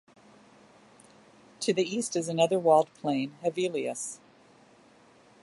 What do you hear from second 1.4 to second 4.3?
To the east is another walled plain, Hevelius.